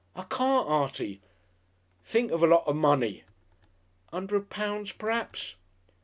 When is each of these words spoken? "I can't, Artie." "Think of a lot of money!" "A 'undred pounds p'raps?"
"I 0.15 0.23
can't, 0.23 0.67
Artie." 0.67 1.21
"Think 2.03 2.31
of 2.31 2.41
a 2.41 2.47
lot 2.47 2.63
of 2.65 2.75
money!" 2.75 3.23
"A 4.11 4.15
'undred 4.17 4.49
pounds 4.49 4.91
p'raps?" 4.93 5.57